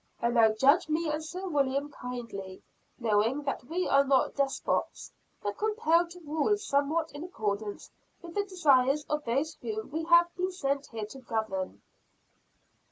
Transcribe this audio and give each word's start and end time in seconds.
And 0.19 0.33
now 0.33 0.49
judge 0.51 0.89
me 0.89 1.11
and 1.11 1.23
Sir 1.23 1.47
William 1.47 1.91
kindly; 1.91 2.63
knowing 2.97 3.43
that 3.43 3.63
we 3.65 3.87
are 3.87 4.03
not 4.03 4.33
despots, 4.33 5.11
but 5.43 5.59
compelled 5.59 6.09
to 6.09 6.19
rule 6.21 6.57
somewhat 6.57 7.11
in 7.11 7.23
accordance 7.23 7.91
with 8.19 8.33
the 8.33 8.41
desires 8.43 9.05
of 9.07 9.23
those 9.25 9.53
whom 9.61 9.91
we 9.91 10.05
have 10.05 10.35
been 10.35 10.51
sent 10.51 10.87
here 10.87 11.05
to 11.05 11.19
govern." 11.19 11.83